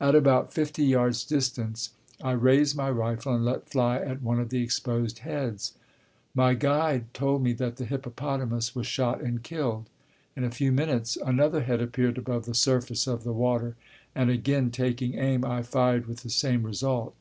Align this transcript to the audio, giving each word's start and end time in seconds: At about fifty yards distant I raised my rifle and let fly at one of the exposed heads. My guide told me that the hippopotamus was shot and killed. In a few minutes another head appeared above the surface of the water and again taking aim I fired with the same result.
At 0.00 0.14
about 0.14 0.54
fifty 0.54 0.84
yards 0.84 1.22
distant 1.22 1.90
I 2.22 2.30
raised 2.30 2.78
my 2.78 2.90
rifle 2.90 3.34
and 3.34 3.44
let 3.44 3.68
fly 3.68 3.98
at 3.98 4.22
one 4.22 4.40
of 4.40 4.48
the 4.48 4.62
exposed 4.62 5.18
heads. 5.18 5.74
My 6.34 6.54
guide 6.54 7.12
told 7.12 7.42
me 7.42 7.52
that 7.52 7.76
the 7.76 7.84
hippopotamus 7.84 8.74
was 8.74 8.86
shot 8.86 9.20
and 9.20 9.42
killed. 9.42 9.90
In 10.34 10.44
a 10.44 10.50
few 10.50 10.72
minutes 10.72 11.18
another 11.26 11.60
head 11.64 11.82
appeared 11.82 12.16
above 12.16 12.46
the 12.46 12.54
surface 12.54 13.06
of 13.06 13.22
the 13.22 13.34
water 13.34 13.76
and 14.14 14.30
again 14.30 14.70
taking 14.70 15.18
aim 15.18 15.44
I 15.44 15.60
fired 15.60 16.06
with 16.06 16.22
the 16.22 16.30
same 16.30 16.62
result. 16.62 17.14